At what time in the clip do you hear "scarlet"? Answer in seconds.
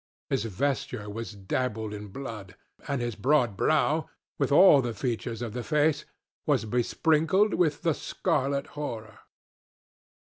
7.93-8.65